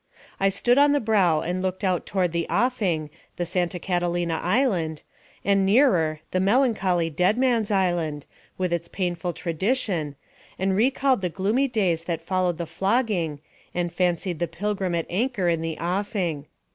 [0.39, 5.03] I stood on the brow and looked out toward the offing, the Santa Catalina Island,
[5.45, 8.25] and, nearer, the melancholy Dead Man's Island,
[8.57, 10.15] with its painful tradition,
[10.57, 13.41] and recalled the gloomy days that followed the flogging,
[13.75, 16.47] and fancied the Pilgrim at anchor in the offing.